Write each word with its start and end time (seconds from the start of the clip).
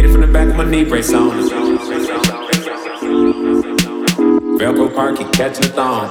Hit 0.00 0.08
it 0.08 0.12
from 0.12 0.22
the 0.22 0.28
back 0.28 0.48
of 0.48 0.56
my 0.56 0.64
knee 0.64 0.82
brace 0.82 1.12
on. 1.12 1.30
Velcro 4.58 4.94
parky, 4.94 5.24
catching 5.24 5.60
the 5.60 5.68
thong. 5.74 6.08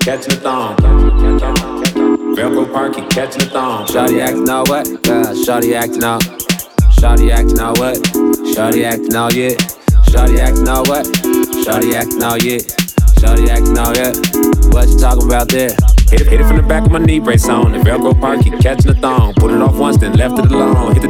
Catching 0.00 0.34
the 0.34 0.40
thong. 0.40 0.76
Velcro 2.36 2.72
parky, 2.72 3.02
catching 3.08 3.40
the 3.40 3.50
thong. 3.50 3.86
Shawty 3.88 4.20
acting 4.20 4.48
all 4.48 4.66
what? 4.66 4.86
Yeah, 4.86 5.34
Shawty 5.34 5.74
acting 5.74 6.04
all. 6.04 6.20
Shawty 7.00 7.32
acting 7.32 7.58
all 7.58 7.74
what? 7.74 7.96
Shawty 8.54 8.84
acting 8.84 9.16
all 9.16 9.32
yeah. 9.32 9.56
Shawty 10.12 10.38
acting 10.38 10.68
all 10.68 10.84
what? 10.84 11.06
Shawty 11.66 11.92
acting 11.92 12.22
all 12.22 12.38
yeah. 12.38 12.58
Shawty 13.18 13.48
acting 13.48 13.76
all 13.76 13.96
yeah. 13.96 14.12
What 14.70 14.88
you 14.88 14.96
talking 14.96 15.26
about 15.26 15.48
there? 15.48 15.70
Hit 16.08 16.22
it, 16.22 16.28
hit 16.28 16.40
it 16.40 16.46
from 16.46 16.56
the 16.56 16.62
back 16.62 16.86
of 16.86 16.92
my 16.92 17.00
knee 17.00 17.18
brace 17.18 17.48
on. 17.48 17.72
The 17.72 17.78
Velcro 17.78 18.18
park, 18.18 18.42
keep 18.42 18.58
catching 18.60 18.92
the 18.92 18.94
thong. 18.94 19.34
Put 19.34 19.50
it 19.50 19.60
off 19.60 19.76
once, 19.76 19.98
then 19.98 20.14
left 20.14 20.38
it 20.38 20.38
alone. 20.38 20.47
Hit 20.47 20.47
the 20.47 20.47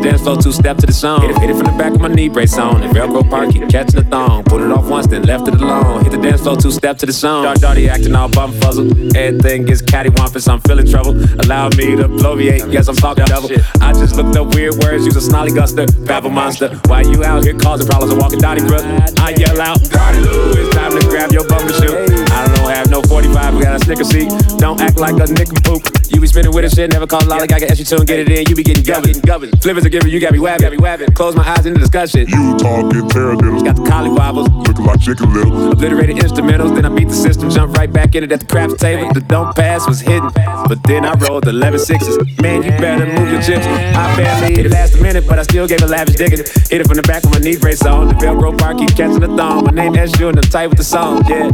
dance 0.08 0.22
floor, 0.22 0.36
two 0.36 0.52
step 0.52 0.76
to 0.78 0.86
the 0.86 0.92
song. 0.92 1.20
Hit 1.20 1.30
it, 1.30 1.38
hit 1.38 1.50
it 1.50 1.56
from 1.56 1.66
the 1.66 1.76
back 1.78 1.92
of 1.92 2.00
my 2.00 2.08
knee 2.08 2.28
brace 2.28 2.56
on. 2.56 2.80
The 2.80 2.88
Velcro 2.88 3.28
park, 3.28 3.50
keep 3.50 3.68
catching 3.68 4.00
the 4.00 4.04
thong. 4.04 4.44
Put 4.44 4.62
it 4.62 4.70
off 4.72 4.88
once, 4.88 5.06
then 5.06 5.22
left 5.22 5.48
it 5.48 5.54
alone. 5.54 6.02
Hit 6.04 6.12
the 6.12 6.18
dance 6.18 6.40
floor, 6.40 6.56
two 6.56 6.70
step 6.70 6.96
to 6.98 7.06
the 7.06 7.12
song. 7.12 7.44
Dark, 7.44 7.58
darty 7.58 7.88
acting 7.88 8.14
all 8.14 8.28
bum 8.28 8.52
fuzzle. 8.60 8.88
Everything 9.14 9.66
gets 9.66 9.82
cattywampus, 9.82 10.48
I'm 10.48 10.60
feeling 10.60 10.86
trouble. 10.86 11.12
Allow 11.40 11.68
me 11.70 11.96
to 11.96 12.08
bloviate, 12.08 12.72
yes, 12.72 12.88
I'm 12.88 12.96
talking 12.96 13.24
devil. 13.26 13.50
I 13.80 13.92
just 13.92 14.16
looked 14.16 14.36
up 14.36 14.54
weird 14.54 14.74
words, 14.76 15.04
use 15.04 15.16
a 15.16 15.20
snolly 15.20 15.50
guster, 15.50 15.86
babble 16.06 16.30
monster. 16.30 16.68
While 16.86 17.06
you 17.06 17.24
out 17.24 17.44
here 17.44 17.54
causing 17.54 17.86
problems 17.86 18.12
and 18.12 18.20
walking 18.20 18.38
Donnybrook, 18.38 18.84
I 19.18 19.34
yell 19.36 19.60
out, 19.60 19.78
Darty 19.80 20.24
Lou, 20.24 20.52
it's 20.56 20.74
time 20.74 20.92
to 20.92 21.06
grab 21.08 21.32
your 21.32 21.46
bum 21.48 21.68
shoe. 21.68 21.96
I 22.32 22.48
don't 22.56 22.70
have 22.70 22.90
no 22.90 23.02
45, 23.02 23.54
we 23.54 23.62
got 23.62 23.80
a 23.80 23.84
snicker 23.84 24.04
seat. 24.04 24.30
Don't 24.68 24.82
act 24.82 25.00
like 25.00 25.16
a 25.16 25.32
nick 25.32 25.48
poop. 25.64 25.80
You 26.10 26.20
be 26.20 26.26
spinning 26.26 26.52
with 26.52 26.62
a 26.62 26.68
shit, 26.68 26.92
never 26.92 27.06
call 27.06 27.22
lollygag 27.22 27.62
an 27.62 27.68
SU2 27.72 28.00
and 28.00 28.06
get 28.06 28.18
it 28.18 28.28
in. 28.28 28.44
You 28.50 28.54
be 28.54 28.62
getting 28.62 28.84
governed. 28.84 29.62
Flippers 29.62 29.86
are 29.86 29.88
giving, 29.88 30.12
you 30.12 30.20
got 30.20 30.32
me 30.32 30.40
wabbing. 30.40 31.10
Close 31.14 31.34
my 31.34 31.42
eyes 31.48 31.64
in 31.64 31.72
the 31.72 31.80
discussion. 31.80 32.28
You 32.28 32.52
talking 32.58 33.08
taradiddles, 33.08 33.64
Got 33.64 33.76
the 33.76 33.84
collie 33.88 34.10
wobbles, 34.10 34.48
looking 34.88 35.06
like 35.06 35.18
chicken 35.18 35.34
little. 35.34 35.72
obliterated 35.72 36.16
instrumentals. 36.16 36.74
Then 36.74 36.84
I 36.84 36.88
beat 36.88 37.08
the 37.08 37.14
system, 37.14 37.50
jump 37.50 37.76
right 37.76 37.92
back 37.92 38.14
in 38.14 38.24
it 38.24 38.32
at 38.32 38.40
the 38.40 38.46
craps 38.46 38.74
table. 38.74 39.12
The 39.12 39.20
don't 39.20 39.54
pass 39.54 39.86
was 39.86 40.00
hidden, 40.00 40.30
but 40.34 40.82
then 40.84 41.04
I 41.04 41.14
rolled 41.14 41.46
11 41.46 41.78
sixes. 41.80 42.16
Man, 42.40 42.62
you 42.62 42.70
better 42.70 43.06
move 43.06 43.30
your 43.30 43.42
chips. 43.42 43.66
I 43.66 44.16
barely 44.16 44.56
hit 44.56 44.66
it 44.66 44.72
last 44.72 44.94
a 44.94 45.02
minute, 45.02 45.26
but 45.26 45.38
I 45.38 45.42
still 45.42 45.66
gave 45.66 45.82
a 45.82 45.86
lavish 45.86 46.16
digging. 46.16 46.38
Hit 46.38 46.80
it 46.80 46.86
from 46.86 46.96
the 46.96 47.02
back 47.02 47.22
with 47.24 47.32
my 47.32 47.40
knee 47.40 47.56
brace 47.56 47.84
on. 47.84 48.08
The 48.08 48.14
Velcro 48.14 48.56
bar 48.56 48.74
keep 48.74 48.90
catching 48.90 49.20
the 49.20 49.28
thong. 49.28 49.64
My 49.64 49.72
name 49.72 49.94
SU 49.96 50.28
and 50.28 50.38
I'm 50.38 50.44
tight 50.44 50.68
with 50.68 50.78
the 50.78 50.84
song. 50.84 51.24
Yeah, 51.28 51.50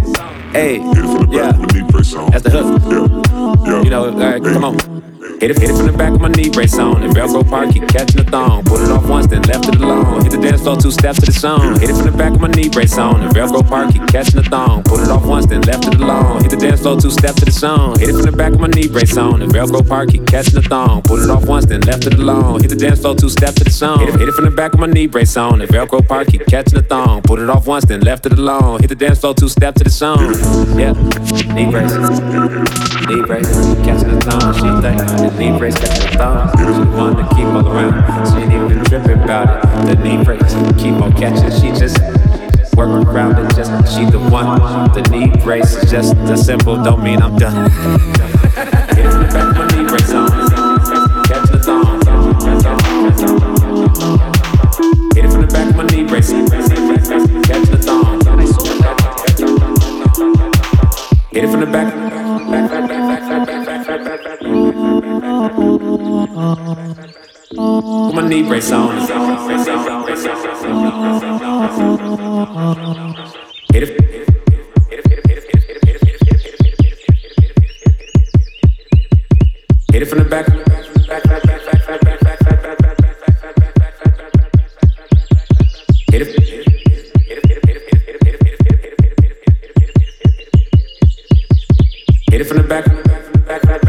hey, 0.52 0.78
Hit 0.78 0.98
it 0.98 1.02
from 1.02 1.26
the 1.26 1.26
back 1.26 1.32
yeah. 1.32 1.58
with 1.58 1.68
the 1.68 1.80
knee 1.80 1.90
brace 1.90 2.14
on. 2.14 2.30
That's 2.30 2.44
the 2.44 2.50
hook. 2.50 3.26
Yeah, 3.66 3.72
yeah. 3.72 3.82
You 3.82 3.90
know, 3.90 4.04
alright, 4.10 4.42
come 4.42 4.64
on. 4.64 5.04
Hit 5.40 5.50
it, 5.50 5.58
hit 5.58 5.70
it 5.70 5.76
from 5.76 5.86
the 5.86 5.92
back 5.92 6.12
of 6.12 6.20
my 6.20 6.28
knee 6.28 6.48
brace 6.48 6.78
on. 6.78 7.00
The 7.00 7.08
Velcro 7.08 7.48
part, 7.48 7.70
keep 7.72 7.88
catching 7.88 8.24
the 8.24 8.30
thong. 8.30 8.64
Put 8.64 8.80
it 8.80 8.90
off 8.90 9.08
once, 9.08 9.26
then 9.26 9.42
left 9.42 9.68
it 9.68 9.76
alone. 9.76 10.22
Hit 10.22 10.30
the 10.30 10.38
dance 10.38 10.53
floor, 10.64 10.76
two 10.76 10.90
steps 10.90 11.20
to 11.20 11.26
the 11.26 11.32
song. 11.32 11.78
Hit 11.78 11.90
it 11.90 11.96
from 11.96 12.10
the 12.10 12.16
back 12.16 12.32
of 12.32 12.40
my 12.40 12.48
knee 12.48 12.68
brace 12.68 12.96
on. 12.96 13.20
The 13.20 13.28
Velcro 13.28 13.66
part, 13.68 13.92
keep 13.92 14.06
catching 14.08 14.40
the 14.40 14.48
thong. 14.48 14.82
Put 14.82 15.00
it 15.00 15.10
off 15.10 15.24
once, 15.26 15.46
then 15.46 15.60
left 15.62 15.86
it 15.86 15.94
alone. 16.00 16.40
Hit 16.42 16.50
the 16.50 16.56
dance 16.56 16.80
floor, 16.80 16.98
two 16.98 17.10
steps 17.10 17.38
to 17.40 17.44
the 17.44 17.52
song. 17.52 17.98
Hit 17.98 18.08
it 18.08 18.14
from 18.14 18.24
the 18.24 18.32
back 18.32 18.54
of 18.54 18.60
my 18.60 18.68
knee 18.68 18.88
brace 18.88 19.16
on. 19.16 19.40
The 19.40 19.46
Velcro 19.46 19.86
part, 19.86 20.08
keep 20.08 20.26
catching 20.26 20.54
the 20.54 20.62
thong. 20.62 21.02
Put 21.02 21.20
it 21.22 21.30
off 21.30 21.46
once, 21.46 21.66
then 21.66 21.82
left 21.82 22.06
it 22.06 22.14
alone. 22.14 22.60
Hit 22.62 22.70
the 22.70 22.76
dance 22.76 23.00
floor, 23.00 23.14
two 23.14 23.28
steps 23.28 23.58
to 23.58 23.64
the 23.64 23.70
song. 23.70 24.00
Hit 24.00 24.08
it, 24.08 24.18
hit 24.18 24.28
it 24.28 24.34
from 24.34 24.46
the 24.46 24.50
back 24.50 24.72
of 24.72 24.80
my 24.80 24.86
knee 24.86 25.06
brace 25.06 25.36
on. 25.36 25.58
The 25.58 25.66
Velcro 25.66 26.06
part, 26.06 26.28
keep 26.28 26.46
catching 26.46 26.78
the 26.78 26.82
thong. 26.82 27.20
Put 27.22 27.38
it 27.40 27.50
off 27.50 27.66
once, 27.66 27.84
then 27.84 28.00
left 28.00 28.24
it 28.24 28.32
alone. 28.32 28.80
Hit 28.80 28.88
the 28.88 28.96
dance 28.96 29.20
floor, 29.20 29.34
two 29.34 29.48
steps 29.48 29.78
to 29.78 29.84
the 29.84 29.90
song. 29.90 30.32
Yeah, 30.78 30.92
knee 31.52 31.70
brace, 31.70 31.92
knee 33.06 33.22
brace, 33.22 33.52
catching 33.84 34.10
the 34.16 34.20
thong. 34.24 34.54
She 34.56 34.68
think 34.80 35.38
knee 35.38 35.58
brace 35.58 35.76
catching 35.76 36.10
the 36.10 36.16
thong. 36.16 36.48
She 36.56 36.84
one 36.96 37.16
to 37.16 37.34
keep 37.34 37.46
all 37.46 37.68
around. 37.68 37.94
She 38.32 38.38
ain't 38.42 38.52
even 38.52 38.84
tripping 38.84 39.22
about 39.22 39.63
it. 39.63 39.63
The 39.84 39.94
knee 40.02 40.24
brace 40.24 40.54
keep 40.82 40.94
on 41.02 41.12
catching. 41.12 41.50
She 41.60 41.70
just 41.78 41.98
work 42.74 43.06
around 43.06 43.38
it. 43.38 43.54
Just 43.54 43.70
she 43.94 44.04
the 44.06 44.18
one. 44.18 44.58
The 44.92 45.02
knee 45.10 45.30
brace 45.44 45.76
is 45.76 45.90
just 45.90 46.16
a 46.16 46.36
simple. 46.36 46.82
Don't 46.82 47.02
mean 47.02 47.20
I'm 47.22 47.36
done. 47.36 47.70
Hit 47.70 49.04
it 49.04 49.10
from 49.10 49.22
the 49.22 49.28
back 49.32 49.50
of 49.50 49.56
my 49.58 49.66
knee 49.76 49.84
brace 49.88 50.12
on. 50.12 50.30
Catch 51.24 51.48
the 51.50 51.58
thong. 51.62 52.00
Hit 55.14 55.24
it 55.24 55.30
from 55.30 55.40
the 55.42 55.46
back 55.48 55.68
of 55.70 55.76
my 55.76 55.84
knee 55.86 56.04
brace. 56.04 56.30
Catch 57.46 57.68
the 57.68 57.76
thong. 57.78 58.20
Hit 61.30 61.44
it 61.44 61.50
from 61.50 61.60
the 61.60 61.66
back. 61.66 61.94
Put 67.54 68.14
my 68.14 68.28
knee 68.28 68.42
brace 68.42 68.72
on. 68.72 68.98
Hit 73.72 73.84
it. 73.84 73.90
Hit 79.92 80.02
it 80.02 80.06
from 80.06 80.18
the 80.18 80.24
back. 80.28 80.48
Hit 86.10 86.22
it. 86.22 86.28
Hit 92.32 92.40
it 92.40 92.44
from 92.46 92.56
the 92.56 92.64
back. 92.64 93.83